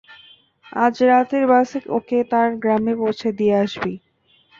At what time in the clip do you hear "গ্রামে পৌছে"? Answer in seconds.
2.63-3.29